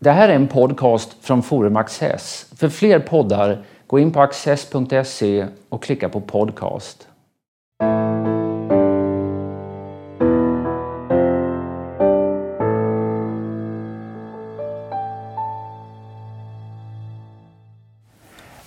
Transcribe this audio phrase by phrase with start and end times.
[0.00, 2.46] Det här är en podcast från Forum Access.
[2.56, 7.08] För fler poddar, gå in på access.se och klicka på podcast.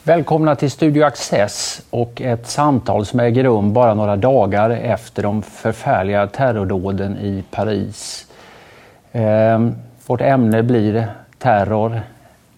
[0.03, 5.41] Välkomna till Studio Access och ett samtal som äger rum bara några dagar efter de
[5.41, 8.27] förfärliga terrordåden i Paris.
[9.11, 9.75] Ehm,
[10.05, 12.01] vårt ämne blir terror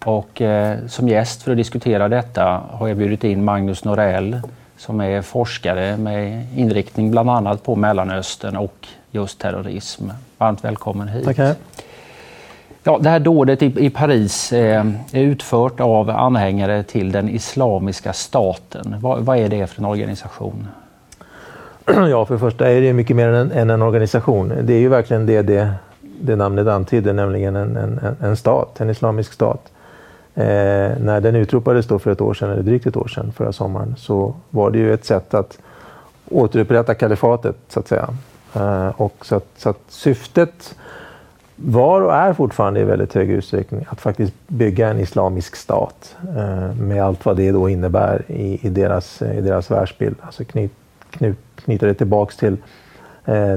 [0.04, 4.40] och eh, som gäst för att diskutera detta har jag bjudit in Magnus Norell
[4.76, 10.10] som är forskare med inriktning bland annat på Mellanöstern och just terrorism.
[10.38, 11.24] Varmt välkommen hit.
[11.24, 11.54] Tackar.
[12.82, 18.12] Ja, det här dådet i, i Paris eh, är utfört av anhängare till den Islamiska
[18.12, 18.96] staten.
[19.00, 20.68] Vad, vad, är det för en organisation?
[21.86, 24.52] Ja, för det första är det mycket mer än, än en organisation.
[24.62, 25.74] Det är ju verkligen det det,
[26.26, 29.72] det namnet antyder, nämligen en, en, en stat, en islamisk stat.
[30.34, 30.44] Eh,
[31.00, 33.94] när den utropades då för ett år sedan, eller drygt ett år sedan, förra sommaren,
[33.98, 35.58] så var det ju ett sätt att
[36.30, 38.08] återupprätta kalifatet, så att säga.
[38.54, 40.74] Eh, och så att, så att syftet
[41.56, 46.74] var och är fortfarande i väldigt hög utsträckning att faktiskt bygga en islamisk stat eh,
[46.74, 50.16] med allt vad det då innebär i, i, deras, i deras världsbild.
[50.20, 50.72] Alltså knyt,
[51.10, 52.56] knut, knyta det tillbaks till,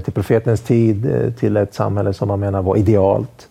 [0.03, 3.47] till profetens tid, eh, till ett samhälle som man menar var idealt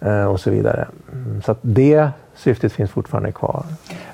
[0.00, 0.86] eh, och så vidare.
[1.12, 3.64] Mm, så det syftet finns fortfarande kvar.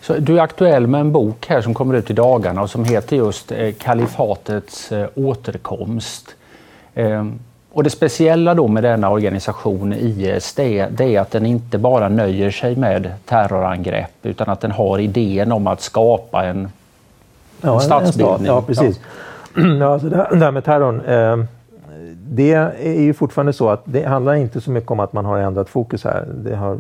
[0.02, 2.84] Så du är aktuell med en bok här som kommer ut i dagarna och som
[2.84, 6.34] heter just eh, Kalifatets eh, återkomst.
[7.72, 12.08] Och det speciella då med denna organisation IS det, det är att den inte bara
[12.08, 16.69] nöjer sig med terrorangrepp utan att den har idén om att skapa en,
[17.60, 18.38] ja, en statsbildning.
[18.38, 19.00] En ja, precis.
[19.02, 19.08] Ja.
[19.80, 21.00] ja alltså det, här med terrorn.
[21.00, 21.44] Eh,
[22.28, 25.38] det är ju fortfarande så att det handlar inte så mycket om att man har
[25.38, 26.27] ändrat fokus här.
[26.34, 26.78] Det har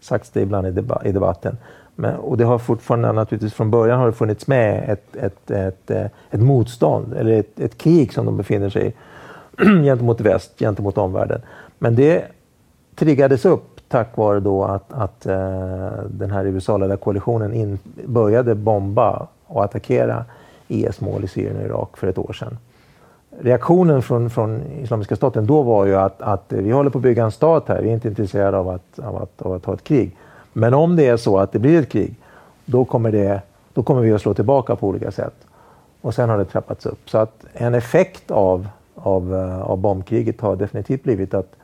[0.00, 1.56] sagts det ibland i, deba i debatten.
[1.94, 5.90] Men, och det har fortfarande naturligtvis från början har det funnits med ett, ett, ett,
[5.90, 8.92] eh, ett motstånd eller ett, ett krig som de befinner sig i
[9.84, 11.40] gentemot väst, gentemot omvärlden.
[11.78, 12.24] Men det
[12.94, 19.26] triggades upp tack vare då att, att eh, den här USA-ledda koalitionen in, började bomba
[19.46, 20.24] och attackera
[20.72, 22.58] E IS-mål i Syrien och Irak för ett år sedan.
[23.40, 27.24] Reaktionen från, från Islamiska staten då var ju att, att vi håller på att bygga
[27.24, 29.84] en stat här, vi är inte intresserade av att, av att, av att ha ett
[29.84, 30.16] krig.
[30.52, 32.14] Men om det är så att det blir ett krig,
[32.64, 33.42] då kommer, det,
[33.74, 35.34] då kommer vi att slå tillbaka på olika sätt.
[36.00, 37.10] Och sen har det trappats upp.
[37.10, 41.56] Så att en effekt av av, eh, av bombkriget har definitivt blivit att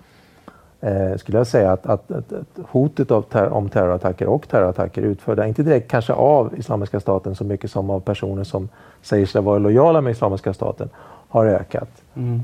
[0.80, 5.02] eh, skulle jag säga att, att, att, att hotet av ter om terrorattacker och terrorattacker
[5.02, 8.68] utförda, inte direkt kanske av Islamiska staten så mycket som av personer som
[9.02, 10.88] säger sig vara lojala med Islamiska staten,
[11.28, 11.88] har ökat.
[12.16, 12.42] Mm.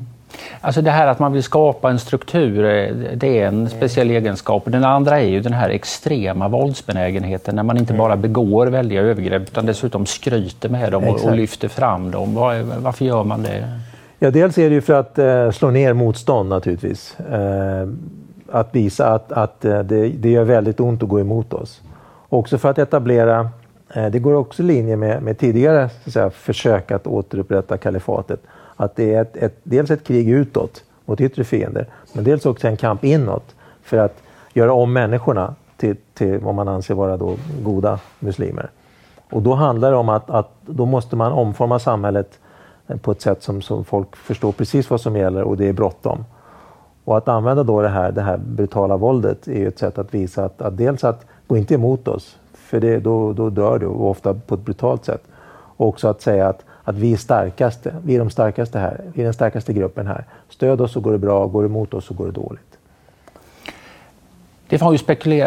[0.60, 4.22] Alltså det här att man vill skapa en struktur, eh, det är en speciell mm.
[4.22, 4.62] egenskap.
[4.66, 9.42] Den andra är ju den här extrema våldsbenägenheten när man inte bara begår väldiga övergrepp
[9.42, 12.34] utan dessutom skryter med dem och, och lyfter fram dem.
[12.34, 13.80] Var, varför gör man det?
[14.18, 17.20] Ja, dels är det ju för att eh, slå ner motstånd naturligtvis.
[17.20, 17.88] Eh,
[18.54, 21.82] att visa att, att eh, det, det gör väldigt ont att gå emot oss.
[22.28, 23.48] Också för att etablera,
[23.94, 27.76] eh, det går också i linje med, med tidigare så att säga, försök att återupprätta
[27.76, 28.41] kalifatet.
[28.76, 32.69] Att det är ett, ett, dels ett krig utåt mot yttre fiender, men dels också
[32.69, 34.22] en kamp inåt för att
[34.53, 38.70] göra om människorna till, till vad man anser vara då goda muslimer.
[39.31, 42.38] Och då handlar det om att, att då måste man omforma samhället
[42.87, 45.72] eh, på ett sätt som, som folk förstår precis vad som gäller och det är
[45.72, 46.25] bråttom.
[47.04, 50.44] Och att använda då det här, det här brutala våldet är ett sätt att visa
[50.44, 54.10] att, att dels att gå inte emot oss, för det, då, då dör du och
[54.10, 55.22] ofta på ett brutalt sätt.
[55.76, 59.20] Och också att säga att, att vi är starkaste, vi är de starkaste här, vi
[59.20, 60.25] är den starkaste gruppen här.
[60.48, 62.73] Stöd oss så går det bra, går du emot oss så går det dåligt.
[64.69, 64.98] Det, ju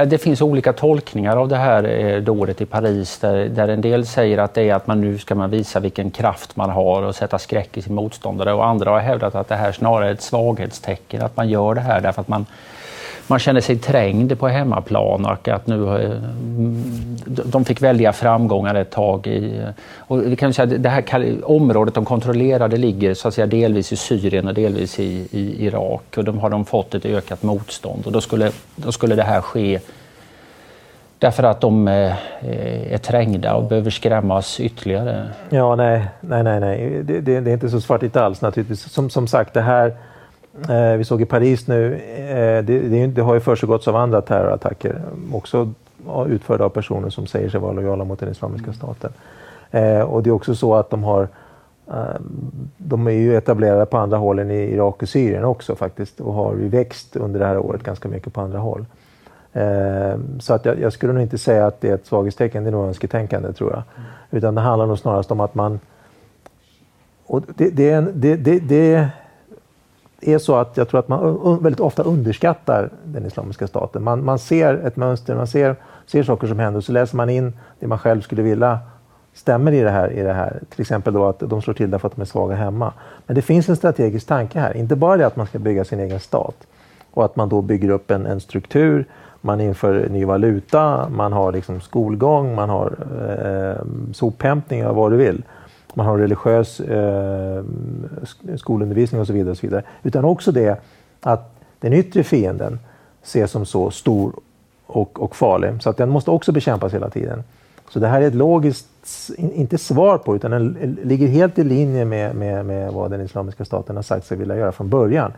[0.05, 4.05] det finns olika tolkningar av det här eh, dådet i Paris där, där en del
[4.05, 7.15] säger att det är att man nu ska man visa vilken kraft man har och
[7.15, 8.53] sätta skräck i sin motståndare.
[8.53, 11.81] Och andra har hävdat att det här snarare är ett svaghetstecken, att man gör det
[11.81, 12.45] här därför att man
[13.27, 16.11] man känner sig trängd på hemmaplan och att nu eh,
[17.25, 19.27] de fick väldiga framgångar ett tag.
[19.27, 19.61] I,
[19.97, 23.91] och vi kan säga att det här området de kontrollerade ligger så att säga delvis
[23.91, 28.05] i Syrien och delvis i, i Irak och de har de fått ett ökat motstånd
[28.05, 29.79] och då skulle, då skulle det här ske
[31.19, 32.13] Därför att de eh,
[32.93, 35.27] är trängda och behöver skrämmas ytterligare?
[35.49, 37.03] Ja, nej, nej, nej, nej.
[37.03, 38.91] Det, det, det är inte så svartigt alls naturligtvis.
[38.91, 39.95] Som, som sagt, det här
[40.97, 45.01] vi såg i Paris nu, eh, det, det, har ju försiggått av andra terrorattacker,
[45.33, 45.73] också
[46.27, 49.11] utförda av personer som säger sig vara lojala mot den Islamiska staten.
[49.71, 51.27] Eh, och det är också så att de har
[51.87, 52.19] eh,
[52.77, 56.33] de är ju etablerade på andra håll än i Irak och Syrien också faktiskt och
[56.33, 58.85] har ju växt under det här året ganska mycket på andra håll.
[59.53, 62.69] Eh, så att jag, jag, skulle nog inte säga att det är ett svaghetstecken, det
[62.69, 63.83] är nog önsketänkande tror jag.
[63.95, 64.09] Mm.
[64.31, 65.79] Utan det handlar nog snarast om att man...
[67.25, 69.09] Och det, det, det, det, det
[70.21, 74.03] är så att jag tror att man väldigt ofta underskattar den Islamiska staten.
[74.03, 75.75] Man, man ser ett mönster, man ser,
[76.05, 78.79] ser saker som händer och så läser man in det man själv skulle vilja
[79.37, 80.11] stämmer i det här.
[80.11, 80.59] I det här.
[80.69, 82.93] Till exempel då att de slår till därför att de är svaga hemma.
[83.25, 84.77] Men det finns en strategisk tanke här.
[84.77, 86.67] Inte bara det att man ska bygga sin egen stat
[87.11, 89.05] och att man då bygger upp en, en struktur.
[89.41, 92.93] Man inför ny valuta, man har liksom skolgång, man har
[93.39, 95.43] eh, sophämtning, vad du vill.
[95.97, 97.63] Man har religiös eh,
[98.57, 99.83] skolundervisning och så, vidare och så vidare.
[100.03, 100.81] Utan också det
[101.21, 102.79] att den yttre fienden
[103.23, 104.33] ses som så stor
[104.85, 107.43] och, och farlig så att den måste också bekämpas hela tiden.
[107.89, 108.87] Så det här är ett logiskt,
[109.37, 113.65] inte svar på, utan den ligger helt i linje med, med, med vad den Islamiska
[113.65, 115.31] staten har sagt sig vilja göra från början.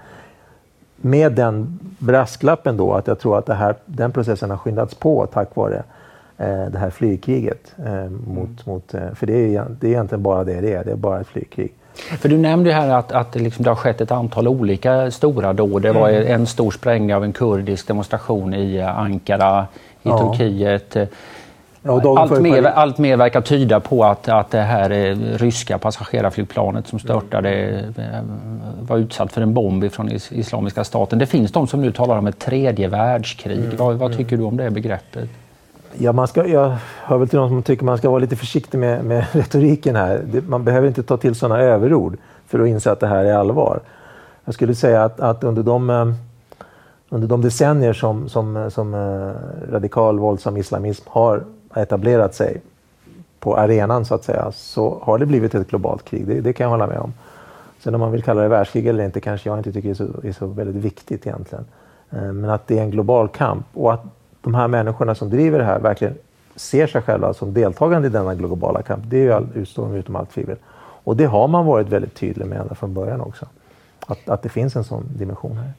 [0.95, 5.25] Med den brasklappen då att jag tror att det här, den processen har skyndats på
[5.25, 5.83] tack vare eh,
[6.45, 7.75] det här flygkriget.
[7.85, 10.91] Eh, mot, mot, eh, för det är, det är egentligen bara det det är, det
[10.91, 11.73] är bara ett flygkrig.
[11.93, 15.53] För du nämnde här att, att det, liksom, det har skett ett antal olika stora
[15.53, 15.81] dåd.
[15.81, 16.33] Det var mm.
[16.33, 19.67] en stor sprängning av en kurdisk demonstration i Ankara
[20.03, 20.17] i ja.
[20.17, 20.97] Turkiet.
[21.81, 24.89] Ja, allt, mer, allt mer verkar tyda på att, att det här
[25.37, 28.21] ryska passagerarflygplanet som störtade eh,
[28.81, 31.19] var utsatt för en bomb från Islamiska staten.
[31.19, 33.59] Det finns de som nu talar om ett tredje världskrig.
[33.59, 33.77] Mm.
[33.77, 35.29] Vad, vad, tycker du om det begreppet?
[35.97, 38.77] Ja, man ska, jag hör väl till de som tycker man ska vara lite försiktig
[38.77, 40.41] med, med retoriken här.
[40.47, 43.79] Man behöver inte ta till sådana överord för att inse att det här är allvar.
[44.45, 46.13] Jag skulle säga att, att under de eh,
[47.09, 51.43] under de decennier som, som, som eh, radikal våldsam islamism har
[51.75, 52.61] etablerat sig
[53.39, 56.27] på arenan så att säga, så har det blivit ett globalt krig.
[56.27, 57.13] Det, det kan jag hålla med om.
[57.79, 60.07] Sen om man vill kalla det världskrig eller inte kanske jag inte tycker är så,
[60.23, 61.65] är så väldigt viktigt egentligen.
[62.09, 64.03] Eh, men att det är en global kamp och att
[64.41, 66.15] de här människorna som driver det här verkligen
[66.55, 70.15] ser sig själva som deltagande i denna globala kamp, det är ju all, utstår utom
[70.15, 70.57] allt tvivel.
[71.03, 73.45] Och det har man varit väldigt tydlig med ända från början också.
[74.07, 75.71] Att, att det finns en sån dimension här.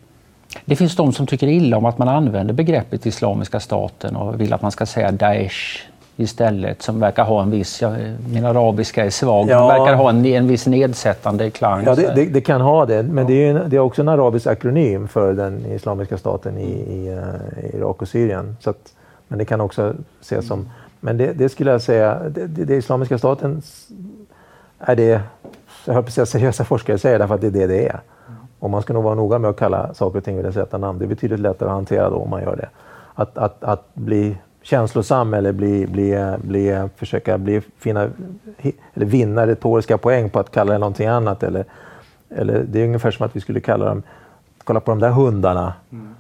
[0.65, 4.53] Det finns de som tycker illa om att man använder begreppet Islamiska staten och vill
[4.53, 5.89] att man ska säga Daesh
[6.20, 7.94] istället som verkar ha en viss, ja,
[8.32, 9.69] min arabiska är svag, ja.
[9.69, 11.84] verkar ha en, en viss nedsättande klang.
[11.84, 13.25] Ja, det, det, det kan ha det, men ja.
[13.25, 17.64] det, är, det är också en arabisk akronym för den Islamiska staten i, i, uh,
[17.64, 18.56] i Irak och Syrien.
[18.61, 18.94] Så att,
[19.28, 20.70] men det kan också ses som,
[21.00, 23.62] men det, det skulle jag säga, det, det, Islamiska staten
[24.78, 25.20] är det,
[25.87, 28.00] jag höll på att säga seriösa forskare säger därför att det är det det är.
[28.58, 30.78] Och man ska nog vara noga med att kalla saker och ting vid dess rätta
[30.78, 30.99] namn.
[30.99, 32.69] Det är betydligt lättare att hantera då om man gör det.
[33.14, 38.11] Att, att, att bli känslosam eller bli, bli, bli, försöka bli, finna,
[38.95, 41.43] eller vinna retoriska poäng på att kalla det någonting annat.
[41.43, 41.65] Eller,
[42.29, 44.03] eller det är ungefär som att vi skulle kalla dem,
[44.65, 45.75] kolla på de där hundarna.
[45.93, 46.15] Mm.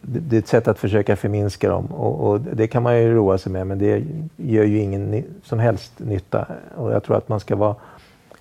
[0.00, 3.14] Det, det, är ett sätt att försöka förminska dem och, och, det kan man ju
[3.14, 4.04] roa sig med men det
[4.36, 6.46] gör ju ingen som helst nytta.
[6.76, 7.74] Och jag tror att man ska vara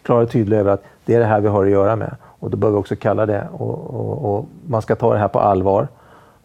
[0.01, 2.15] klar och tydlig över att det är det här vi har att göra med.
[2.21, 5.27] Och då bör vi också kalla det och, och, och man ska ta det här
[5.27, 5.87] på allvar.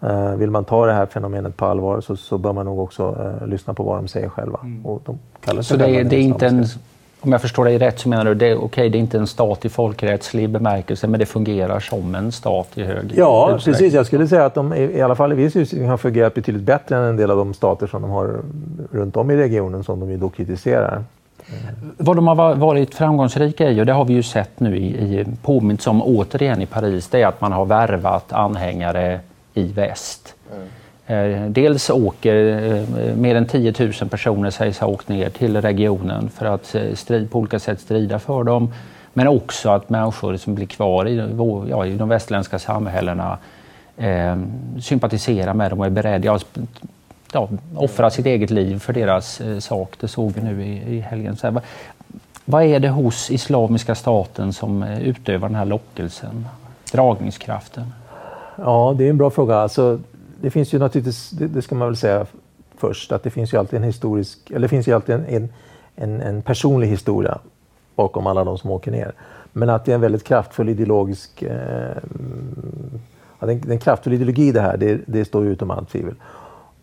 [0.04, 3.16] Uh, vill man ta det här fenomenet på allvar så, så bör man nog också
[3.42, 4.58] uh, lyssna på vad de säger själva.
[4.62, 4.86] Mm.
[4.86, 6.66] Och de kallar så det är, det är inte en,
[7.20, 9.64] om jag förstår dig rätt så menar du det, okay, det är inte en stat
[9.64, 13.94] i folkrättslig bemärkelse men det fungerar som en stat i hög Ja, precis.
[13.94, 16.96] Jag skulle säga att de i alla fall i viss utsträckning har fungerat betydligt bättre
[16.96, 18.40] än en del av de stater som de har
[18.92, 21.04] runt om i regionen som de ju då kritiserar.
[21.96, 25.26] Vad de har varit framgångsrika i, och det har vi ju sett nu i, i
[25.42, 29.20] påminns om återigen i Paris, det är att man har värvat anhängare
[29.54, 30.34] i väst.
[30.52, 30.68] Mm.
[31.52, 32.34] Dels åker
[32.72, 36.94] eh, mer än 10 000 personer sägs ha åkt ner till regionen för att eh,
[36.94, 38.72] strid, på olika sätt strida för dem.
[39.12, 41.16] Men också att människor som blir kvar i,
[41.70, 43.38] ja, i de västerländska samhällena
[43.96, 44.36] eh,
[44.80, 46.26] sympatiserar med dem och är beredda.
[46.26, 46.38] Ja,
[47.32, 49.94] ja, offra sitt eget liv för deras eh, sak.
[50.00, 51.36] Det såg vi nu i, i helgen.
[51.36, 51.62] Så här, vad,
[52.44, 56.48] vad är det hos Islamiska staten som utövar den här lockelsen,
[56.92, 57.92] dragningskraften?
[58.60, 59.56] Ja, det är en bra fråga.
[59.56, 60.00] Alltså,
[60.40, 62.26] det finns ju naturligtvis, det, det, ska man väl säga
[62.76, 65.48] först, att det finns ju alltid en historisk, eller det finns ju alltid en,
[65.96, 67.38] en, en personlig historia
[67.96, 69.12] bakom alla de som åker ner.
[69.52, 71.96] Men att det är en väldigt kraftfull ideologisk eh,
[73.38, 76.14] ja, det, är en, kraftfull ideologi det här, det, det står ju utom allt tvivel.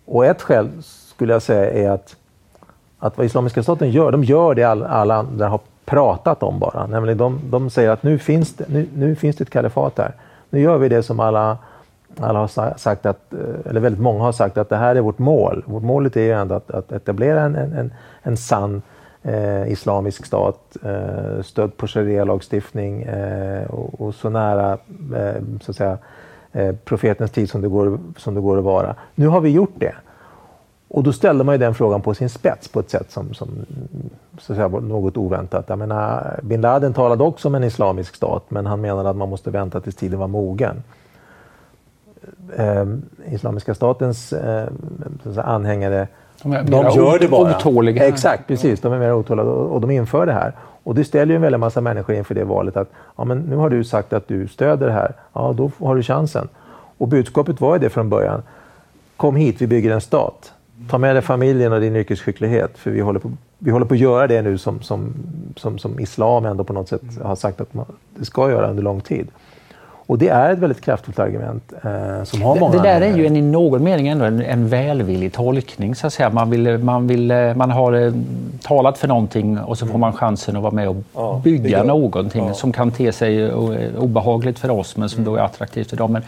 [0.05, 2.15] Och ett skäl skulle jag säga är att,
[2.99, 6.87] att vad Islamiska staten gör, de gör det alla, alla andra har pratat om bara.
[6.87, 10.13] Nämligen de, de säger att nu finns, det, nu, nu finns det ett kalifat här.
[10.49, 11.57] Nu gör vi det som alla,
[12.19, 15.19] alla har sagt, att, eh, eller väldigt många har sagt att det här är vårt
[15.19, 15.63] mål.
[15.65, 17.93] Vårt målet är ju ändå att, att etablera en, en,
[18.23, 18.81] en sann
[19.23, 24.77] eh, islamisk stat, eh, stödd på sharia-lagstiftning eh, och, och, så nära
[25.15, 25.97] eh, så att säga,
[26.51, 28.95] eh, profetens tid som det, går, som det går att vara.
[29.15, 29.95] Nu har vi gjort det.
[30.89, 33.49] Och då ställde man ju den frågan på sin spets på ett sätt som, som
[34.39, 35.65] så att säga, var något oväntat.
[35.67, 39.29] Jag menar, bin Laden talade också om en islamisk stat, men han menade att man
[39.29, 40.83] måste vänta tills tiden var mogen.
[42.57, 42.85] Eh,
[43.33, 44.67] Islamiska statens eh,
[45.37, 46.07] anhängare
[46.43, 47.57] de, är de gör det bara.
[47.57, 48.07] Otåliga.
[48.07, 48.81] Exakt, precis.
[48.81, 50.53] De är mer otåliga och de inför det här.
[50.83, 53.55] Och det ställer ju en väldig massa människor inför det valet att ja, men nu
[53.55, 55.13] har du sagt att du stöder det här.
[55.33, 56.47] Ja, då har du chansen.
[56.97, 58.41] Och budskapet var ju det från början.
[59.17, 60.53] Kom hit, vi bygger en stat.
[60.89, 63.99] Ta med dig familjen och din yrkesskicklighet, för vi håller på, vi håller på att
[63.99, 65.13] göra det nu som, som,
[65.55, 67.85] som, som islam ändå på något sätt har sagt att man,
[68.15, 69.27] det ska göra under lång tid.
[70.07, 73.17] Och det är ett väldigt kraftfullt argument eh, som har många Det, det där är
[73.17, 75.95] ju en, i någon mening ändå en, en välvillig tolkning.
[75.95, 76.29] Så att säga.
[76.29, 78.13] Man, vill, man, vill, eh, man har eh,
[78.61, 82.47] talat för någonting och så får man chansen att vara med och ja, bygga någonting
[82.47, 82.53] ja.
[82.53, 83.57] som kan te sig eh,
[83.97, 85.33] obehagligt för oss men som mm.
[85.33, 86.11] då är attraktivt för dem.
[86.11, 86.23] Men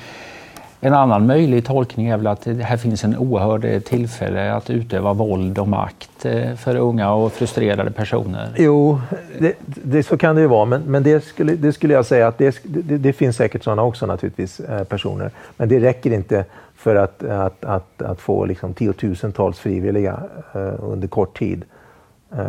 [0.81, 4.69] en annan möjlig tolkning är väl att det här finns en oerhörd eh, tillfälle att
[4.69, 8.53] utöva våld och makt eh, för unga och frustrerade personer.
[8.57, 9.01] Jo,
[9.39, 12.27] det, det, så kan det ju vara, men, men det, skulle, det skulle jag säga
[12.27, 15.31] att det, det, det finns säkert sådana också naturligtvis, eh, personer.
[15.57, 16.45] Men det räcker inte
[16.75, 20.19] för att, att, att, att få liksom tiotusentals frivilliga
[20.79, 21.63] under kort tid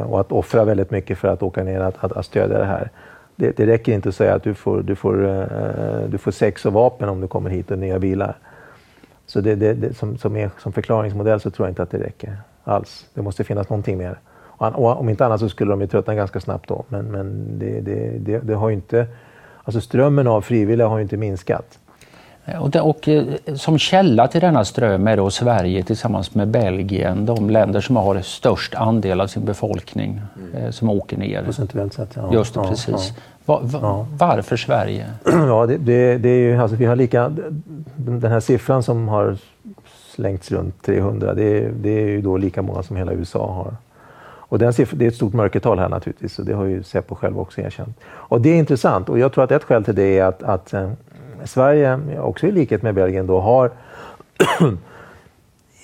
[0.07, 2.91] och att offra väldigt mycket för att åka ner att, att, att stödja det här
[3.41, 6.67] det, det räcker inte att säga att du får, du, får, uh, du får sex
[6.67, 8.37] och vapen om du kommer hit och nya bilar.
[9.27, 11.99] Så det, det, det, som, som, är, som förklaringsmodell så tror jag inte att det
[11.99, 13.07] räcker alls.
[13.15, 14.19] Det måste finnas någonting mer.
[14.37, 16.85] Och, och om inte annat så skulle de ju tröttna ganska snabbt då.
[16.89, 19.07] Men, men det, det, det, det har inte,
[19.65, 21.79] alltså strömmen av frivilliga har ju inte minskat.
[22.61, 27.27] Och, det, och, eh, som källa till denna ström är då Sverige tillsammans med Belgien
[27.27, 30.65] de länder som har störst andel av sin befolkning mm.
[30.65, 31.43] eh, som åker ner.
[31.43, 32.33] Procentuellt sett, ja.
[32.33, 33.13] Just det, precis.
[33.17, 33.23] Ja.
[33.45, 34.07] Va, va, ja.
[34.19, 35.07] Varför Sverige?
[35.25, 37.33] Ja, det, det, det, är ju, alltså, vi har lika,
[37.97, 39.37] den här siffran som har
[40.15, 43.77] slängts runt 300, det, det är ju då lika många som hela USA har.
[44.51, 47.15] Och den siffran, det är ett stort mörkertal här naturligtvis och det har ju Säpo
[47.15, 48.01] själv också erkänt.
[48.05, 50.73] Och det är intressant och jag tror att ett skäl till det är att, att
[50.75, 50.91] eh,
[51.45, 53.71] Sverige, också i likhet med Belgien, då, har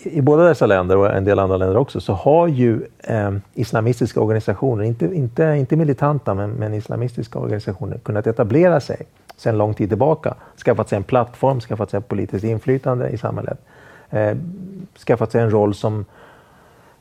[0.03, 4.21] i båda dessa länder och en del andra länder också, så har ju eh, islamistiska
[4.21, 9.89] organisationer, inte, inte, inte militanta, men, men, islamistiska organisationer kunnat etablera sig sedan lång tid
[9.89, 10.35] tillbaka.
[10.65, 13.59] Skaffat sig en plattform, skaffat sig politiskt inflytande i samhället.
[14.11, 14.37] Eh,
[15.07, 16.05] skaffat sig en roll som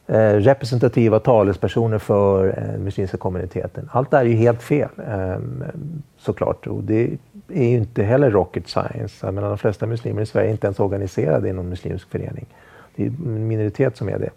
[0.08, 3.90] eh, representativa talespersoner för den eh, muslimska kommuniteten.
[3.92, 5.38] Allt det här är ju helt fel, eh,
[6.18, 6.68] såklart.
[6.68, 7.18] Och det
[7.50, 9.26] är ju inte heller rocket science.
[9.26, 12.46] Jag menar, de flesta muslimer i Sverige är inte ens organiserade i någon muslimsk förening.
[12.96, 14.30] Det är en minoritet som är det.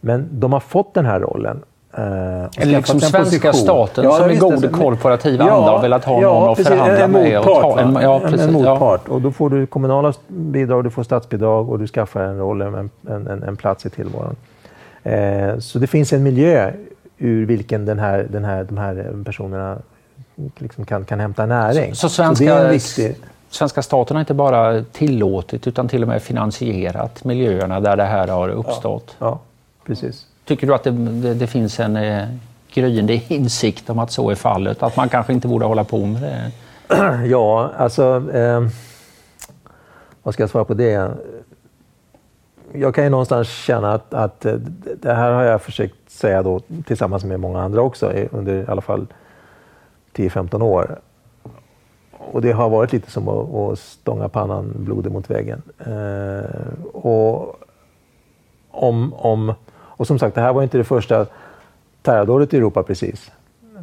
[0.00, 1.62] Men de har fått den här rollen.
[1.92, 3.54] Eh, Eller liksom svenska position.
[3.54, 7.04] staten ja, som i god korporativ anda ja, har velat ha ja, någon att förhandla
[7.04, 7.34] en med.
[7.34, 9.08] Motpart, och ta, en, ja, precis, en, en motpart.
[9.08, 12.90] Och då får du kommunala bidrag, du får statsbidrag och du skaffar en roll, en,
[13.08, 14.36] en, en plats i tillvaron.
[15.02, 16.72] Eh, så det finns en miljö
[17.18, 19.78] ur vilken den här, den här, de här personerna
[20.58, 21.94] liksom kan, kan hämta näring.
[21.94, 23.16] Så, så svenska, så viktig...
[23.50, 28.28] svenska staten har inte bara tillåtit utan till och med finansierat miljöerna där det här
[28.28, 29.16] har uppstått?
[29.18, 29.40] Ja, ja
[29.86, 30.26] precis.
[30.44, 32.28] Tycker du att det, det, det finns en eh,
[32.72, 34.82] gryende insikt om att så är fallet?
[34.82, 36.50] Att man kanske inte borde hålla på med det?
[37.26, 38.30] Ja, alltså...
[38.34, 38.66] Eh,
[40.22, 41.10] vad ska jag svara på det?
[42.72, 44.46] Jag kan ju någonstans känna att, att
[44.96, 48.80] det här har jag försökt säga då tillsammans med många andra också under i alla
[48.80, 49.06] fall
[50.14, 50.98] 10-15 år.
[52.12, 55.62] Och det har varit lite som att, att stånga pannan blodig mot väggen.
[55.78, 57.56] Eh, och,
[58.70, 61.26] om, om, och som sagt, det här var inte det första
[62.02, 63.30] terrordådet i Europa precis.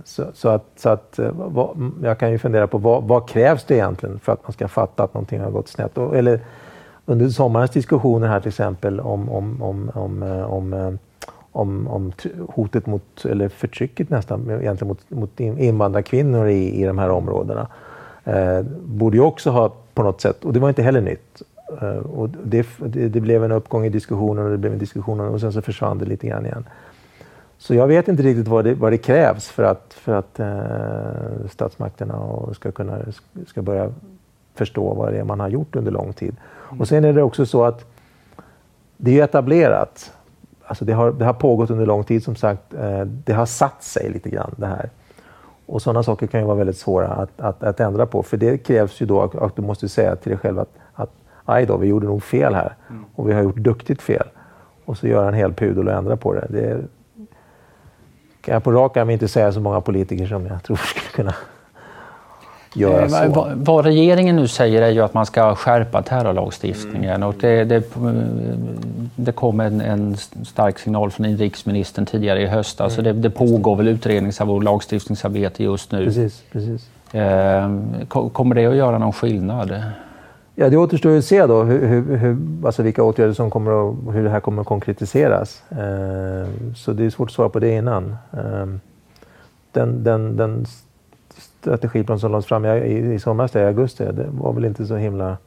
[0.06, 3.64] Så, så, att, så att eh, vad, jag kan ju fundera på vad, vad, krävs
[3.64, 5.98] det egentligen för att man ska fatta att någonting har gått snett?
[5.98, 6.40] Och, eller
[7.06, 10.94] under sommarens diskussioner här till exempel om, om, om, om, eh, om eh,
[11.52, 12.12] om, om
[12.50, 17.68] hotet mot, eller förtrycket nästan, egentligen mot, mot invandrarkvinnor i, i de här områdena.
[18.24, 21.42] Eh, borde ju också ha på något sätt, och det var inte heller nytt,
[21.82, 25.20] eh, och det, det, det, blev en uppgång i diskussionen och det blev en diskussion
[25.20, 26.66] och sen så försvann det lite grann igen.
[27.58, 31.50] Så jag vet inte riktigt vad det, vad det krävs för att, för att eh,
[31.50, 32.98] statsmakterna ska, kunna,
[33.48, 33.92] ska börja
[34.56, 36.36] förstå vad det är man har gjort under lång tid.
[36.80, 37.86] Och sen är det också så att
[38.98, 40.14] det är etablerat
[40.70, 42.74] alltså det, har, det har pågått under lång tid som sagt.
[42.74, 44.90] Eh, det har satt sig lite grann det här.
[45.66, 48.24] Och sådana saker kan ju vara väldigt svåra att, att, att ändra på.
[48.24, 51.12] För det krävs ju då att, att du måste säga till dig själv att, att
[51.46, 52.76] aj då, vi gjorde nog fel här.
[52.90, 53.06] Mm.
[53.16, 54.28] Och vi har gjort duktigt fel.
[54.86, 56.48] Och så göra en hel pudel och ändra på det.
[56.50, 56.82] det
[58.42, 61.36] kan jag på rak arm inte säga så många politiker som jag tror skulle kunna
[62.74, 63.30] göra eh, så.
[63.30, 67.30] Vad, vad regeringen nu säger är ju att man ska skärpa terrorlagstiftningen mm.
[67.30, 67.84] och det, det,
[69.16, 72.94] det kom en, en, stark signal från inrikesministern tidigare i höstas.
[72.94, 72.96] Mm.
[72.96, 76.06] Så det, det pågår väl utrednings och lagstiftningsarbete just nu.
[76.06, 76.90] Precis, precis.
[77.14, 77.70] Eh,
[78.08, 79.84] kommer det att göra någon skillnad?
[80.56, 84.16] Ja, det återstår att se då hur, hur, hur, alltså vilka åtgärder som kommer att,
[84.16, 85.64] hur det här kommer att konkretiseras.
[85.72, 88.16] Eh, så det är svårt att svara på det innan.
[88.34, 88.66] Eh,
[89.72, 90.66] den, den, den
[91.62, 95.38] strategiplan som lades fram i, i somras, i augusti, det var väl inte så himla...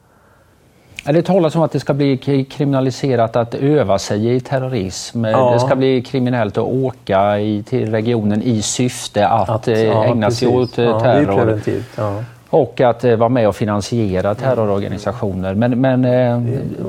[1.05, 2.17] Det talas om att det ska bli
[2.49, 5.25] kriminaliserat att öva sig i terrorism.
[5.25, 5.53] Ja.
[5.53, 10.11] Det ska bli kriminellt att åka i, till regionen i syfte att, att ja, eh,
[10.11, 10.39] ägna precis.
[10.39, 11.61] sig åt eh, terror.
[11.97, 15.53] Ja, och att eh, vara med och finansiera terrororganisationer.
[15.53, 15.99] Men, men,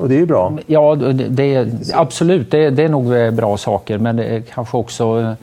[0.01, 0.59] och det är ju bra.
[0.67, 2.51] Ja, det, det, absolut.
[2.51, 5.37] Det, det, är nog bra saker, men kanske också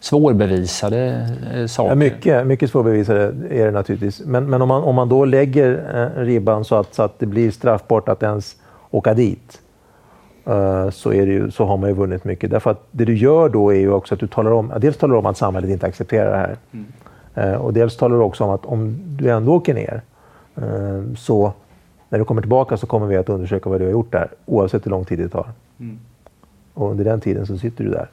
[0.00, 1.28] svårbevisade
[1.68, 1.88] saker.
[1.88, 4.22] Ja, mycket, mycket svårbevisade är det naturligtvis.
[4.26, 7.50] Men, men om, man, om man då lägger ribban så att, så att det blir
[7.50, 8.56] straffbart att ens
[8.90, 9.60] åka dit
[10.90, 12.50] så, är det ju, så har man ju vunnit mycket.
[12.50, 15.16] Därför att det du gör då är ju också att du talar om, dels talar
[15.16, 16.56] om att samhället inte accepterar det här.
[16.72, 16.86] Mm.
[17.34, 20.02] Eh, och dels talar du också om att om du ändå åker ner
[20.56, 21.52] eh, så
[22.08, 24.86] när du kommer tillbaka så kommer vi att undersöka vad du har gjort där oavsett
[24.86, 25.50] hur lång tid det tar.
[25.80, 25.98] Mm.
[26.74, 28.08] Och under den tiden så sitter du där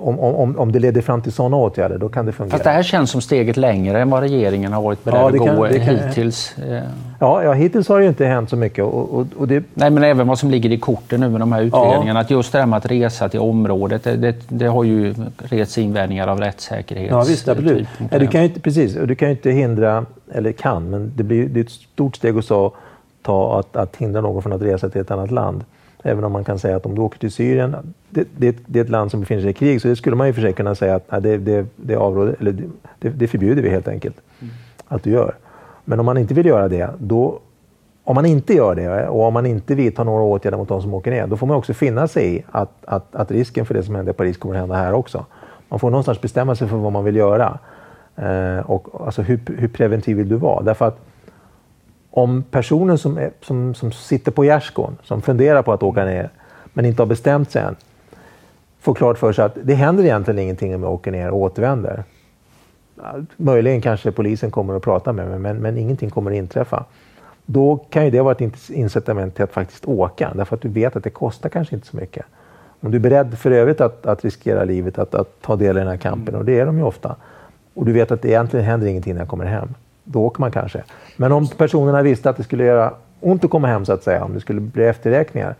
[0.00, 2.50] om, om, om det leder fram till sådana åtgärder, då kan det fungera.
[2.50, 5.56] Fast det här känns som steget längre än vad regeringen har varit beredd ja, att
[5.56, 6.54] gå kan, hittills.
[7.20, 8.84] Ja, ja, hittills har det ju inte hänt så mycket.
[8.84, 9.64] Och, och, och det...
[9.74, 12.20] Nej, men även vad som ligger i korten nu med de här utredningarna.
[12.20, 12.24] Ja.
[12.24, 15.78] Att just det här med att resa till området, det, det, det har ju rests
[15.78, 17.10] invändningar av rättssäkerhet.
[17.10, 17.88] Ja, visst, absolut.
[18.10, 21.22] Ja, du kan ju inte, precis, du kan ju inte hindra, eller kan, men det,
[21.22, 22.72] blir, det är ett stort steg att
[23.22, 25.64] ta att, att hindra någon från att resa till ett annat land.
[26.06, 27.76] Även om man kan säga att om du åker till Syrien,
[28.10, 30.26] det, det, det är ett land som befinner sig i krig, så det skulle man
[30.26, 32.52] ju för sig kunna säga att nej, det, det, det, avråder, eller
[32.98, 34.54] det, det förbjuder vi helt enkelt mm.
[34.88, 35.34] att du gör.
[35.84, 37.38] Men om man inte vill göra det, då,
[38.04, 40.94] om man inte gör det och om man inte vidtar några åtgärder mot de som
[40.94, 43.82] åker ner, då får man också finna sig i att, att, att risken för det
[43.82, 45.24] som hände i Paris kommer att hända här också.
[45.68, 47.58] Man får någonstans bestämma sig för vad man vill göra.
[48.16, 50.62] Eh, och alltså hur, hur preventiv vill du vara?
[50.62, 50.98] Därför att
[52.16, 56.30] om personen som, är, som, som sitter på gärdsgården, som funderar på att åka ner,
[56.72, 57.76] men inte har bestämt sig än,
[58.80, 62.04] får klart för sig att det händer egentligen ingenting om jag åker ner och återvänder.
[63.36, 66.84] Möjligen kanske polisen kommer att prata med mig, men, men ingenting kommer att inträffa.
[67.46, 70.96] Då kan ju det vara ett incitament till att faktiskt åka, därför att du vet
[70.96, 72.26] att det kostar kanske inte så mycket.
[72.80, 75.80] Om du är beredd för övrigt att, att riskera livet, att, att ta del i
[75.80, 77.16] den här kampen, och det är de ju ofta,
[77.74, 79.68] och du vet att det egentligen händer ingenting när jag kommer hem,
[80.06, 80.82] då åker man kanske.
[81.16, 84.24] Men om personerna visste att det skulle göra ont att komma hem, så att säga,
[84.24, 85.54] om det skulle bli efterräkningar,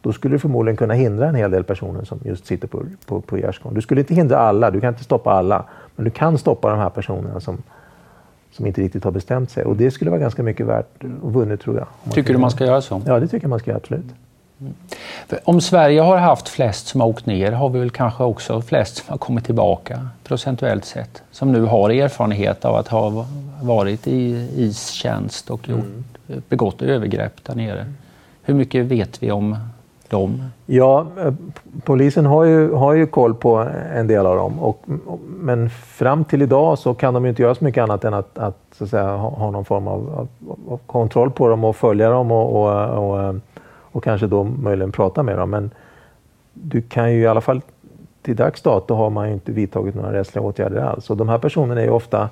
[0.00, 3.20] då skulle du förmodligen kunna hindra en hel del personer som just sitter på, på,
[3.20, 3.74] på gärdsgården.
[3.74, 5.64] Du skulle inte hindra alla, du kan inte stoppa alla,
[5.96, 7.62] men du kan stoppa de här personerna som,
[8.52, 9.64] som inte riktigt har bestämt sig.
[9.64, 12.14] Och det skulle vara ganska mycket värt och vunnet, tror jag.
[12.14, 13.02] Tycker du man ska göra så?
[13.06, 14.14] Ja, det tycker jag man ska göra, absolut.
[15.44, 18.96] Om Sverige har haft flest som har åkt ner har vi väl kanske också flest
[18.96, 21.22] som har kommit tillbaka procentuellt sett.
[21.30, 23.26] Som nu har erfarenhet av att ha
[23.62, 25.84] varit i istjänst och gjort,
[26.28, 26.42] mm.
[26.48, 27.86] begått övergrepp där nere.
[28.42, 29.56] Hur mycket vet vi om
[30.08, 30.44] dem?
[30.66, 31.34] Ja, eh,
[31.84, 34.58] polisen har ju, har ju koll på en del av dem.
[34.60, 34.82] Och,
[35.26, 38.82] men fram till idag så kan de inte göra så mycket annat än att, att,
[38.82, 40.28] att säga, ha, ha någon form av, av,
[40.68, 43.34] av, kontroll på dem och följa dem och, och, och
[43.96, 45.50] och kanske då möjligen prata med dem.
[45.50, 45.70] Men
[46.52, 47.60] du kan ju i alla fall
[48.22, 51.10] till dags dato har man ju inte vidtagit några rättsliga åtgärder alls.
[51.10, 52.28] Och de här personerna är ju ofta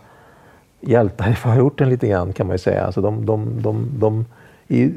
[0.81, 2.85] hjältar i förorten lite grann kan man ju säga.
[2.85, 4.27] Alltså de, de, de, de,
[4.69, 4.93] är,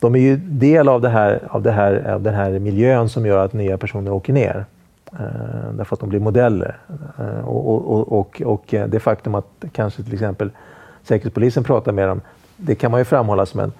[0.00, 3.26] de är ju del av, det här, av, det här, av den här miljön som
[3.26, 4.64] gör att nya personer åker ner.
[5.12, 6.76] Eh, därför att de blir modeller.
[7.18, 10.50] Eh, och, och, och, och, det faktum att kanske till exempel
[11.02, 12.20] Säkerhetspolisen pratar med dem,
[12.56, 13.72] det kan man ju framhålla som en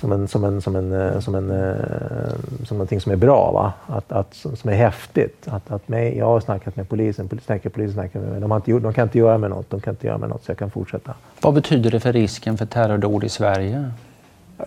[0.00, 3.52] som, en, som, en, som, en, eh, som, en, eh, som någonting som är bra,
[3.52, 3.72] va?
[3.96, 5.48] Att, att, som är häftigt.
[5.48, 8.40] Att, att mig, jag har snackat med polisen, polisen snackar med mig.
[8.40, 10.44] De, har inte de kan inte göra med något, de kan inte göra med något
[10.44, 11.14] så jag kan fortsätta.
[11.40, 13.90] Vad betyder det för risken för terrordåd i Sverige?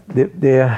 [0.05, 0.73] Det, det,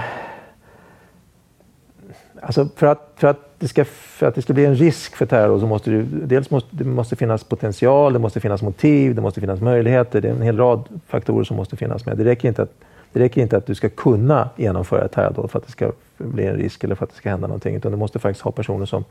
[2.41, 5.25] alltså för, att, för, att det ska, för att det ska bli en risk för
[5.25, 9.21] terror så måste det dels måste, det måste finnas potential, det måste finnas motiv, det
[9.21, 10.21] måste finnas möjligheter.
[10.21, 12.17] Det är en hel rad faktorer som måste finnas med.
[12.17, 12.73] Det räcker inte att
[13.13, 16.45] det räcker inte att du ska kunna genomföra ett terrordåd för att det ska bli
[16.45, 17.75] en risk eller för att det ska hända någonting.
[17.75, 19.03] Utan du måste faktiskt ha personer som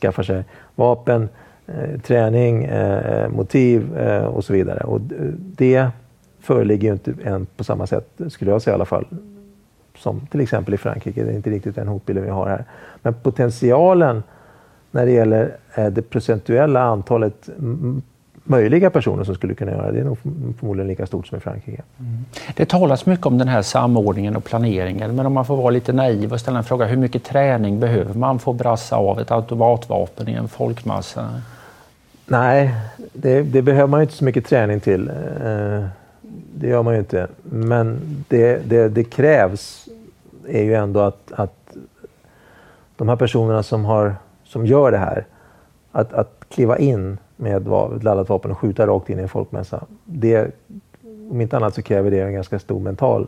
[0.00, 1.28] skaffar sig vapen,
[1.66, 4.84] eh, träning, eh, motiv eh, och så vidare.
[4.84, 5.00] Och
[5.36, 5.88] det
[6.40, 9.06] föreligger ju inte än på samma sätt, skulle jag säga i alla fall,
[9.96, 11.24] som till exempel i Frankrike.
[11.24, 12.64] Det är inte riktigt den hotbilden vi har här.
[13.02, 14.22] Men potentialen
[14.90, 17.48] när det gäller eh, det procentuella antalet
[18.44, 19.92] möjliga personer som skulle kunna göra det.
[19.92, 20.18] Det är nog
[20.58, 21.82] förmodligen lika stort som i Frankrike.
[21.98, 22.24] Mm.
[22.56, 25.92] Det talas mycket om den här samordningen och planeringen men om man får vara lite
[25.92, 29.30] naiv och ställa en fråga hur mycket träning behöver man för att brassa av ett
[29.30, 31.40] automatvapen i en folkmassa?
[32.26, 32.74] Nej,
[33.12, 35.08] det, det behöver man inte så mycket träning till.
[35.08, 35.84] Eh,
[36.54, 37.28] det gör man ju inte.
[37.42, 39.88] Men det, det, det krävs
[40.48, 41.76] är ju ändå att, att
[42.96, 45.26] de här personerna som, har, som gör det här,
[45.92, 49.84] att, att kliva in med ett laddat vapen och skjuta rakt in i en folkmässa.
[50.04, 50.50] Det,
[51.30, 53.26] om inte annat så kräver det en ganska stor mental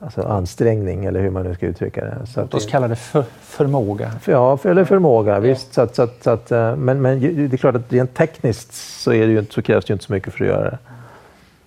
[0.00, 2.26] alltså ansträngning eller hur man nu ska uttrycka det.
[2.26, 4.10] Så Låt oss kalla det för, förmåga.
[4.26, 5.40] Ja, för, eller förmåga, ja.
[5.40, 5.74] visst.
[5.74, 8.72] Så att, så att, så att, eh, men, men det är klart att rent tekniskt
[8.74, 10.78] så, är det ju, så krävs det ju inte så mycket för att göra det.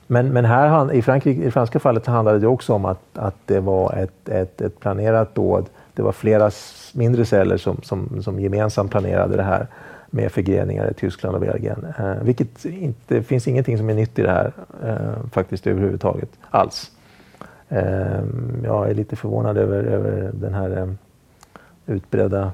[0.07, 3.35] Men, men här, i, Frankrike, i det franska fallet handlade det också om att, att
[3.45, 5.65] det var ett, ett, ett planerat dåd.
[5.93, 6.51] Det var flera
[6.93, 9.67] mindre celler som, som, som gemensamt planerade det här
[10.09, 11.85] med förgreningar i Tyskland och Belgien.
[11.99, 14.51] Eh, vilket inte, finns ingenting som är nytt i det här
[14.83, 16.91] eh, faktiskt överhuvudtaget alls.
[17.69, 18.23] Eh,
[18.63, 20.87] jag är lite förvånad över, över den här eh,
[21.85, 22.51] utbredda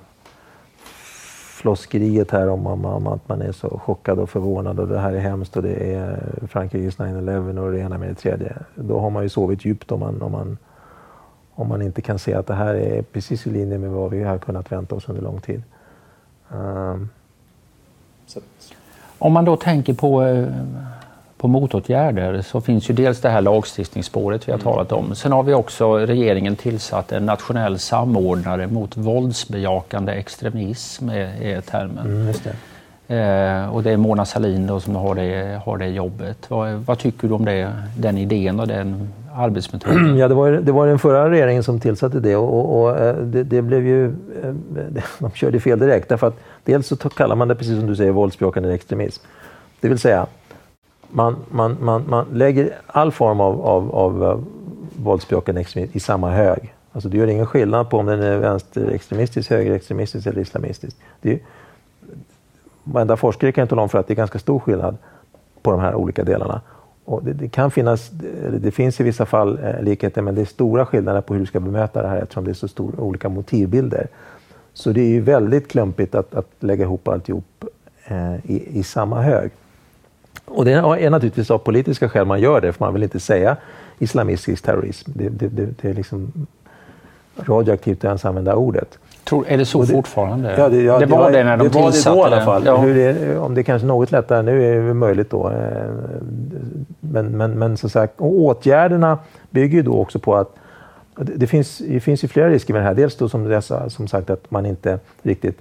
[1.66, 5.14] floskeriet här om, om, om, att man är så chockad och förvånad och det här
[5.14, 8.56] är hemskt och det är Frankrikes 9-11 och det ena med det tredje.
[8.76, 10.58] Då har man ju sovit djupt om man, om man,
[11.52, 14.24] om man inte kan se att det här är precis i linje med vad vi
[14.24, 15.64] har kunnat vänta oss under lång tid.
[16.50, 17.10] Um,
[19.18, 20.48] om man då tänker på, eh,
[21.38, 24.74] på motåtgärder så finns ju dels det här lagstiftningsspåret vi har mm.
[24.74, 25.16] talat om.
[25.16, 32.06] Sen har vi också regeringen tillsatt en nationell samordnare mot våldsbejakande extremism är, är termen.
[32.06, 32.34] Mm,
[33.08, 36.50] eh, och det är Mona Sahlin då som har det, har det jobbet.
[36.50, 40.18] Vad, vad tycker du om det, den idén och den arbetsmetoden?
[40.18, 43.16] Ja, det var, det var den förra regeringen som tillsatte det och, och, och eh,
[43.16, 44.06] det, det, blev ju...
[44.06, 44.54] Eh,
[45.20, 48.12] de körde fel direkt därför att dels så kallar man det precis som du säger
[48.12, 49.24] våldsbejakande extremism.
[49.82, 50.28] Det vill säga
[51.10, 54.38] man, man, man, man lägger all form av, av, av eh,
[55.04, 56.74] våldsbejakande extremism i samma hög.
[56.92, 60.98] Alltså det gör ingen skillnad på om den är vänsterextremistisk, högerextremistisk eller islamistisk.
[61.22, 61.40] Det är,
[62.86, 64.98] varenda forskare kan tala om för att det är ganska stor skillnad
[65.62, 66.62] på de här olika delarna.
[67.06, 68.10] Och det, det, kan finnas,
[68.60, 71.46] det finns i vissa fall eh, likheter men det är stora skillnader på hur du
[71.46, 74.08] ska bemöta det här eftersom det är så stora olika motivbilder.
[74.74, 77.66] Så det är ju väldigt klumpigt att, att lägga ihop alltihop
[78.06, 79.52] eh, i, i samma hög.
[80.46, 83.58] Och det är naturligtvis av politiska skäl man gör det, för man vill inte säga
[84.00, 85.12] islamistisk terrorism.
[85.14, 86.48] Det, det, det, det är liksom
[87.38, 89.00] radioaktivt att ens använda ordet.
[89.26, 90.56] Tror, är det så det, fortfarande?
[90.58, 91.80] Ja, det, ja, det var det, när de det.
[91.80, 92.66] Var det då i alla fall.
[92.66, 92.78] Ja.
[92.78, 95.50] Det, om det är kanske något lättare nu är det möjligt då.
[95.50, 95.56] Eh,
[97.00, 100.56] men, men, men som sagt, åtgärderna bygger ju då också på att
[101.16, 102.94] det finns, det finns ju flera risker med det här.
[102.94, 105.60] Dels då som, dessa, som sagt att man inte riktigt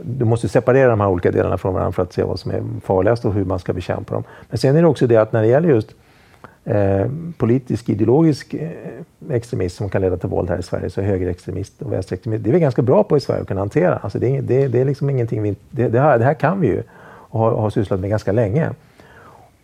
[0.00, 2.62] du måste separera de här olika delarna från varandra för att se vad som är
[2.84, 4.24] farligast och hur man ska bekämpa dem.
[4.50, 5.94] Men sen är det också det att när det gäller just
[6.64, 7.06] eh,
[7.38, 8.70] politisk ideologisk eh,
[9.30, 12.50] extremism som kan leda till våld här i Sverige så är högerextremist och vänsterextremist, det
[12.50, 13.96] är vi ganska bra på i Sverige att kunna hantera.
[13.96, 16.66] Alltså det, det, det är liksom ingenting vi, det, det, här, det här kan vi
[16.66, 16.82] ju
[17.32, 18.70] och har, har sysslat med ganska länge.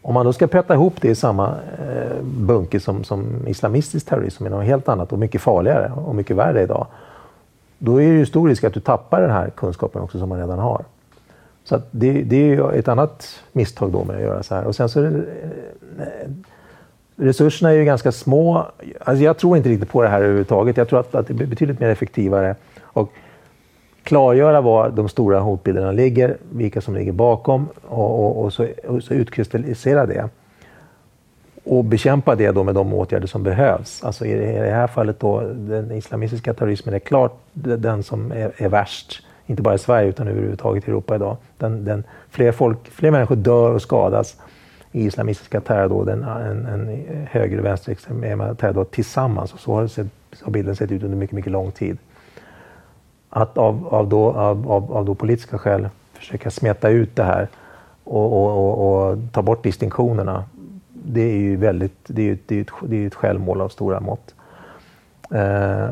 [0.02, 4.46] Om man då ska peta ihop det i samma eh, bunke som, som islamistisk terrorism,
[4.46, 6.86] är något helt annat och mycket farligare och mycket värre idag,
[7.78, 10.38] då är det ju stor risk att du tappar den här kunskapen också som man
[10.38, 10.84] redan har.
[11.64, 14.64] Så det, det, är ju ett annat misstag då med att göra så här.
[14.64, 15.18] Och sen så är det,
[16.04, 16.30] eh,
[17.18, 18.66] resurserna är ju ganska små.
[19.00, 20.76] Alltså jag tror inte riktigt på det här överhuvudtaget.
[20.76, 22.56] Jag tror att, att det är betydligt mer effektivare.
[22.80, 23.12] Och
[24.02, 29.02] klargöra var de stora hotbilderna ligger, vilka som ligger bakom och, och, och, så, och
[29.02, 30.28] så utkristallisera det.
[31.64, 34.04] Och bekämpa det då med de åtgärder som behövs.
[34.04, 38.68] Alltså i det här fallet då, den islamistiska terrorismen är klart den som är, är
[38.68, 39.22] värst.
[39.46, 41.36] Inte bara i Sverige utan överhuvudtaget i Europa idag.
[41.58, 44.36] Den, den, fler, folk, fler människor dör och skadas
[44.98, 49.54] i islamistiska terrordåden, en, en höger och vänsterextrema eh, terrordåd tillsammans.
[49.54, 50.06] Och så har, sett,
[50.42, 51.98] har bilden sett ut under mycket, mycket lång tid
[53.30, 57.48] att av, av, då, av, av, av då politiska skäl försöka smeta ut det här
[58.04, 60.44] och, och, och, och, ta bort distinktionerna.
[60.88, 64.00] Det är ju väldigt, det är, det är, ett, det är ett självmål av stora
[64.00, 64.34] mått.
[65.30, 65.90] Eh,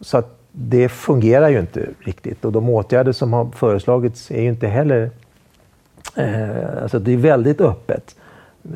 [0.00, 4.48] så att det fungerar ju inte riktigt och de åtgärder som har föreslagits är ju
[4.48, 5.10] inte heller...
[6.16, 8.16] Eh, alltså det är väldigt öppet.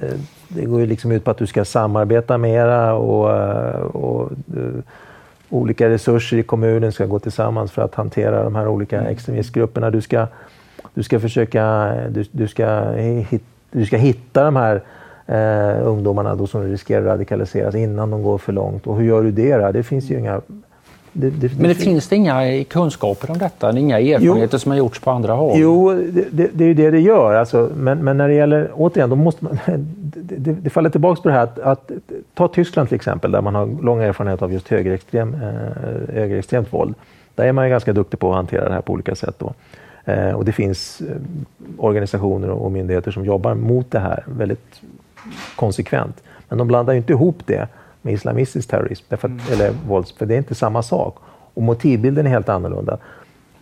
[0.02, 0.18] Eh,
[0.48, 4.82] det går ju liksom ut på att du ska samarbeta mera och, eh, och eh,
[5.50, 9.12] olika resurser i kommunen ska gå tillsammans för att hantera de här olika mm.
[9.12, 9.90] extremistgrupperna.
[9.90, 10.26] Du ska,
[10.94, 12.90] du ska försöka, du, du ska,
[13.30, 14.82] hit, du ska hitta de här
[15.26, 18.86] eh, ungdomarna då som riskerar att radikaliseras innan de går för långt.
[18.86, 19.56] Och hur gör du det?
[19.56, 19.72] Då?
[19.72, 20.40] Det finns ju inga
[21.16, 23.78] det, det, Men det finns det inga kunskaper om detta?
[23.78, 25.58] Inga erfarenheter jo, som har gjorts på andra håll?
[25.58, 25.92] Jo,
[26.30, 27.34] det, det är ju det det gör.
[27.34, 29.58] Alltså, men, men, när det gäller, återigen, då måste man,
[30.62, 31.90] det, faller tillbaka på det här att, att,
[32.34, 36.94] ta Tyskland till exempel, där man har lång erfarenhet av just högerextrem, eh, högerextremt våld.
[37.34, 39.34] Där är man ju ganska duktig på att hantera det här på olika sätt.
[39.38, 39.52] Då.
[40.04, 41.16] Eh, och det finns eh,
[41.78, 44.80] organisationer och myndigheter som jobbar mot det här väldigt
[45.56, 46.22] konsekvent.
[46.48, 47.68] Men de blandar ju inte ihop det
[48.04, 49.52] med islamistisk terrorism, därför att, mm.
[49.52, 51.16] eller vålds, för det är inte samma sak.
[51.54, 52.98] Och motivbilden är helt annorlunda.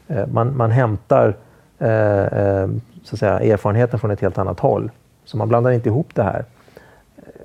[0.09, 1.37] Eh, man, man hämtar
[1.78, 2.68] eh, eh,
[3.05, 4.90] så att säga, erfarenheten från ett helt annat håll.
[5.24, 6.44] Så man blandar inte ihop det här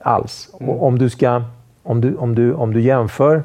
[0.01, 0.49] alls.
[0.59, 0.69] Mm.
[0.69, 1.43] Och om, du ska,
[1.83, 3.43] om, du, om, du, om du jämför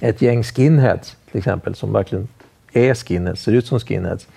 [0.00, 2.28] ett gäng skinheads till exempel, som verkligen
[2.72, 4.28] är skinheads, ser ut som skinheads,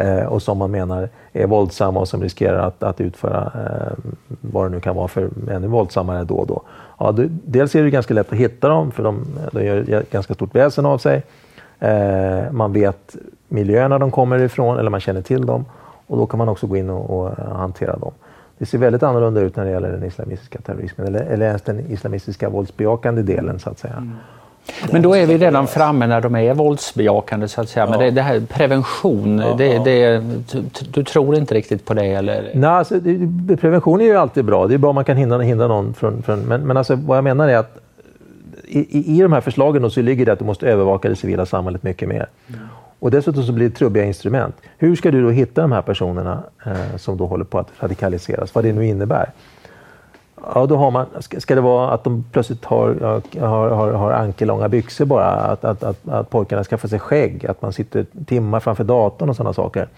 [0.00, 4.10] Eh, och som man menar är våldsamma och som riskerar att, att utföra eh,
[4.40, 6.62] vad det nu kan vara för ännu våldsammare då och då.
[6.98, 10.34] Ja, det, dels är det ganska lätt att hitta dem för de, de gör ganska
[10.34, 11.22] stort väsen av sig.
[11.78, 13.16] Eh, man vet
[13.48, 15.64] miljöerna de kommer ifrån eller man känner till dem
[16.06, 18.12] och då kan man också gå in och, och hantera dem.
[18.58, 21.80] Det ser väldigt annorlunda ut när det gäller den islamistiska terrorismen eller, eller ens den
[21.80, 23.94] islamistiska våldsbejakande delen så att säga.
[23.94, 24.16] Mm.
[24.92, 27.86] Men då är vi redan framme när de är våldsbejakande så att säga.
[27.86, 30.22] Men det, det här prevention, det, det,
[30.90, 32.50] du tror inte riktigt på det eller?
[32.54, 33.00] Nej, alltså,
[33.60, 34.66] prevention är ju alltid bra.
[34.66, 36.22] Det är bra om man kan hindra, hindra någon från...
[36.22, 37.78] från men men alltså, vad jag menar är att
[38.70, 41.82] i, i de här förslagen så ligger det att du måste övervaka det civila samhället
[41.82, 42.28] mycket mer.
[42.48, 42.60] Mm.
[42.98, 46.96] Och dessutom så blir det trubbiga instrument.Ur ska du då hitta de här personerna eh,
[46.96, 49.30] som då håller på att radikaliseras, vad det nu innebär?
[50.54, 52.94] Ja, då har man, ska, det vara att de plötsligt har,
[53.40, 55.26] har, har, har ankelånga byxor bara?
[55.26, 57.46] Att, att, att, att pojkarna skaffar sig skägg?
[57.46, 59.88] Att man sitter timmar framför datorn och sådana saker?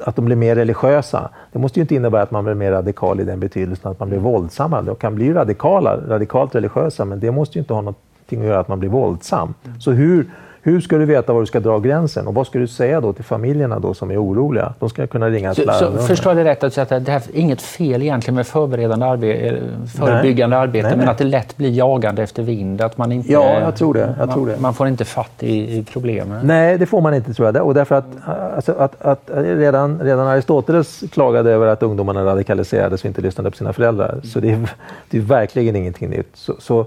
[0.00, 1.30] Att de blir mer religiösa?
[1.52, 4.08] Det måste ju inte innebära att man blir mer radikal i den betydelsen att man
[4.08, 4.82] blir våldsamma.
[4.82, 8.60] De kan bli radikala, radikalt religiösa, men det måste ju inte ha någonting att göra
[8.60, 9.54] att man blir våldsam.
[9.80, 10.30] Så hur,
[10.66, 12.26] hur ska du veta var du ska dra gränsen?
[12.26, 14.74] Och vad ska du säga då till familjerna då som är oroliga?
[14.78, 15.98] De ska kunna ringa ett larm.
[15.98, 19.46] Förstår jag det rätt att säga att det är inget fel egentligen med förberedande arbete,
[19.46, 20.62] eh, förebyggande nej.
[20.62, 22.80] arbete, nej, men att det lätt blir jagande efter vind?
[22.80, 24.14] Att man inte, ja, jag tror det.
[24.18, 24.60] Jag man, tror det.
[24.60, 26.46] man får inte fatt i, i problemen?
[26.46, 27.66] Nej, det får man inte tror jag.
[27.66, 28.06] Och därför att,
[28.56, 33.56] alltså, att, att redan, redan Aristoteles klagade över att ungdomarna radikaliserades och inte lyssnade på
[33.56, 34.20] sina föräldrar.
[34.24, 34.70] Så det är,
[35.10, 36.30] det är verkligen ingenting nytt.
[36.34, 36.86] Så, så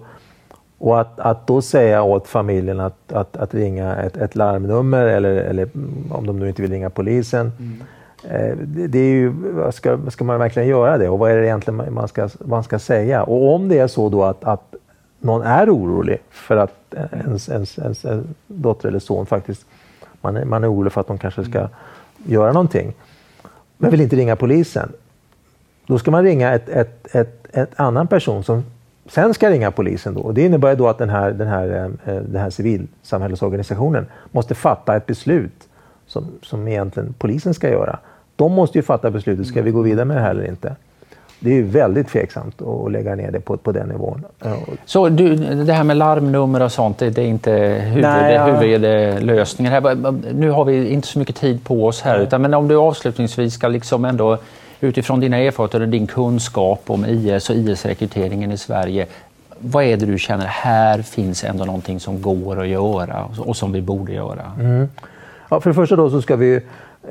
[0.79, 5.35] och att, att då säga åt familjen att, att, att ringa ett, ett larmnummer eller,
[5.35, 5.69] eller
[6.11, 7.51] om de nu inte vill ringa polisen.
[7.59, 7.83] Mm.
[8.23, 9.33] Eh, det, det, är ju,
[9.71, 12.79] ska, ska man verkligen göra det och vad är det egentligen man ska, man ska
[12.79, 13.23] säga?
[13.23, 14.75] Och om det är så då att, att
[15.19, 19.65] någon är orolig för att ens, ens, ens, ens dotter eller son faktiskt,
[20.21, 21.71] man är, man är orolig för att de kanske ska mm.
[22.25, 22.93] göra någonting,
[23.77, 24.91] men vill inte ringa polisen.
[25.87, 28.63] Då ska man ringa ett, ett, ett, ett annan person som
[29.09, 30.21] sen ska ringa polisen då.
[30.21, 34.95] Och det innebär då att den här, den här, eh, den här civilsamhällesorganisationen måste fatta
[34.95, 35.67] ett beslut
[36.07, 37.99] som, som egentligen polisen ska göra.
[38.35, 40.75] De måste ju fatta beslutet, ska vi gå vidare med det här eller inte?
[41.39, 44.25] Det är ju väldigt tveksamt att lägga ner det på, på den nivån.
[44.85, 48.45] Så du, det här med larmnummer och sånt, det är inte huvud, Nej, ja.
[48.45, 49.73] huvudlösningen?
[49.73, 50.13] Här.
[50.33, 53.53] Nu har vi inte så mycket tid på oss här, utan, men om du avslutningsvis
[53.53, 54.37] ska liksom ändå
[54.81, 59.07] utifrån dina erfarenheter och din kunskap om IS och IS-rekryteringen i Sverige,
[59.59, 63.71] vad är det du känner, här finns ändå någonting som går att göra och som
[63.71, 64.51] vi borde göra?
[64.59, 64.87] Mm.
[65.49, 66.61] Ja, för det första då så ska vi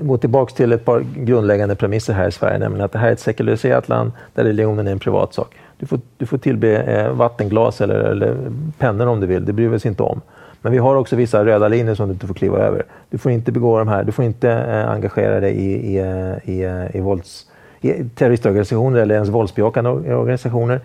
[0.00, 3.12] gå tillbaka till ett par grundläggande premisser här i Sverige, nämligen att det här är
[3.12, 5.54] ett sekulariserat land där religionen är en privatsak.
[5.78, 8.36] Du får, du får tillbe eh, vattenglas eller, eller
[8.78, 10.20] pennor om du vill, det bryr vi oss inte om.
[10.62, 12.84] Men vi har också vissa röda linjer som du inte får kliva över.
[13.10, 16.50] Du får inte begå de här, du får inte eh, engagera dig i, i, eh,
[16.50, 17.46] i, eh, i vålds
[18.14, 20.80] terroristorganisationer eller ens våldsbejakande organisationer.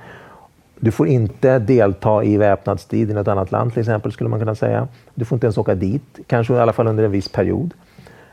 [0.79, 4.39] Du får inte delta i väpnad strid i något annat land till exempel, skulle man
[4.39, 4.87] kunna säga.
[5.15, 7.73] Du får inte ens åka dit, kanske i alla fall under en viss period.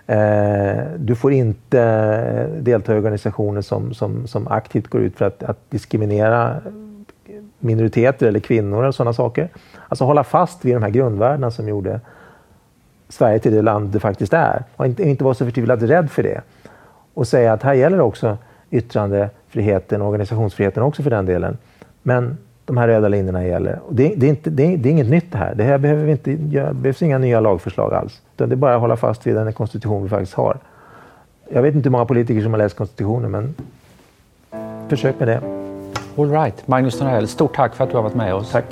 [0.06, 5.42] Eh, du får inte delta i organisationer som, som, som aktivt går ut för att,
[5.42, 6.56] att diskriminera
[7.58, 9.48] minoriteter eller kvinnor och sådana saker.
[9.88, 12.00] Alltså hålla fast vid de här grundvärdena som gjorde
[13.08, 14.64] Sverige till det land det faktiskt är.
[14.76, 16.40] Och inte, inte vara så förtvivlat rädd för det.
[17.14, 18.38] Och säga att här gäller det också
[18.70, 21.58] yttrandefriheten och organisationsfriheten också för den delen.
[22.02, 23.80] Men de här röda linjerna gäller.
[23.90, 25.54] Det, det, är inte, det, är, det, är, inget nytt det här.
[25.54, 28.22] Det här behöver vi inte göra, behövs inga nya lagförslag alls.
[28.36, 30.58] Det är bara att hålla fast vid den konstitution vi faktiskt har.
[31.52, 33.54] Jag vet inte hur många politiker som har läst konstitutionen, men
[34.88, 35.40] försök med det.
[36.16, 36.68] All right.
[36.68, 38.52] Magnus Norell, stort tack för att du har varit med oss.
[38.52, 38.64] Tack.